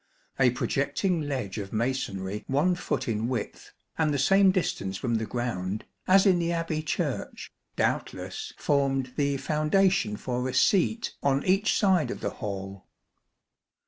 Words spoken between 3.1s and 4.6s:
width and the same